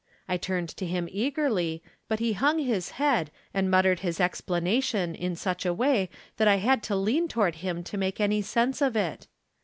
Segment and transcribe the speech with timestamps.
[0.27, 5.13] I turned to him eagerly, but he hung his head, and muttered his explana tion
[5.13, 8.81] in such a way that I had to lean toward him to make any sense
[8.81, 9.27] of it.